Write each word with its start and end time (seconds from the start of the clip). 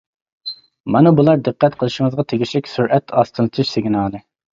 مانا 0.93 1.09
بۇلار 1.19 1.43
دىققەت 1.47 1.77
قىلىشىڭىزغا 1.83 2.25
تېگىشلىك 2.33 2.71
«سۈرئەت 2.71 3.15
ئاستىلىتىش 3.21 3.75
سىگنالى». 3.75 4.23